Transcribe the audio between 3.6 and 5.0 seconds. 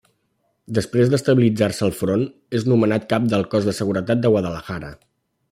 de Seguretat de Guadalajara.